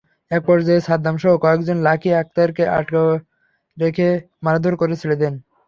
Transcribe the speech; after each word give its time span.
একপর্যায়ে 0.31 0.85
সাদ্দামসহ 0.87 1.31
কয়েকজন 1.43 1.77
লাকী 1.87 2.09
আক্তারকে 2.21 2.63
আটকে 2.69 3.03
রেখে 3.77 4.07
মারধর 4.45 4.73
করে 4.75 4.95
ছেড়ে 5.01 5.17
দেন। 5.21 5.33